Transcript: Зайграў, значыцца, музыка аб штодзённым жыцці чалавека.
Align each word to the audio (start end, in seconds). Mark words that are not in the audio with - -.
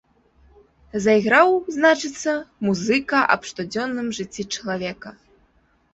Зайграў, 1.05 1.51
значыцца, 1.75 2.31
музыка 2.69 3.19
аб 3.35 3.41
штодзённым 3.53 4.07
жыцці 4.19 4.43
чалавека. 4.59 5.09